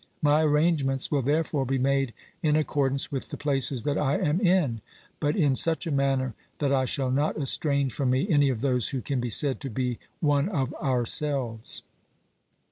My 0.23 0.41
arrange 0.43 0.83
ments 0.83 1.11
will 1.11 1.21
therefore 1.21 1.63
be 1.63 1.77
made 1.77 2.15
in 2.41 2.55
accordance 2.55 3.11
with 3.11 3.29
the 3.29 3.37
places 3.37 3.83
that 3.83 3.99
I 3.99 4.17
am 4.17 4.39
in, 4.41 4.81
but 5.19 5.35
in 5.35 5.55
such 5.55 5.85
a 5.85 5.91
manner 5.91 6.33
that 6.57 6.73
I 6.73 6.85
shall 6.85 7.11
not 7.11 7.37
estrange 7.37 7.93
from 7.93 8.09
me 8.09 8.27
any 8.27 8.49
of 8.49 8.61
those 8.61 8.89
who 8.89 9.01
can 9.01 9.19
be 9.19 9.29
said 9.29 9.59
to 9.61 9.69
be 9.69 9.99
one 10.19 10.49
of 10.49 10.73
ourselves. 10.81 11.83